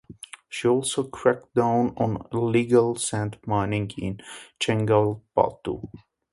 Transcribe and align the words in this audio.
She 0.49 0.67
also 0.67 1.03
cracked 1.03 1.53
down 1.53 1.93
on 1.95 2.25
illegal 2.33 2.95
sand 2.95 3.37
mining 3.45 3.91
in 3.99 4.17
Chengalpattu. 4.59 5.91